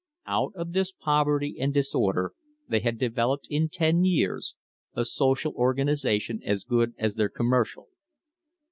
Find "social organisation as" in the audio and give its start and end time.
5.05-6.63